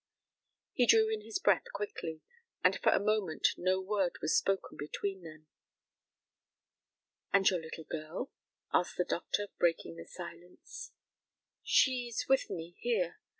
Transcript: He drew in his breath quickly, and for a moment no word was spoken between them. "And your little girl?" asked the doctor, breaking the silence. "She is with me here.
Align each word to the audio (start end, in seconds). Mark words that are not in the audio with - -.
He 0.73 0.87
drew 0.87 1.09
in 1.13 1.21
his 1.21 1.37
breath 1.37 1.65
quickly, 1.73 2.23
and 2.63 2.75
for 2.75 2.91
a 2.91 2.99
moment 2.99 3.49
no 3.55 3.79
word 3.79 4.17
was 4.19 4.35
spoken 4.35 4.75
between 4.75 5.21
them. 5.21 5.45
"And 7.31 7.47
your 7.47 7.59
little 7.61 7.83
girl?" 7.83 8.31
asked 8.73 8.97
the 8.97 9.05
doctor, 9.05 9.49
breaking 9.59 9.97
the 9.97 10.07
silence. 10.07 10.91
"She 11.61 12.07
is 12.07 12.27
with 12.27 12.49
me 12.49 12.77
here. 12.79 13.19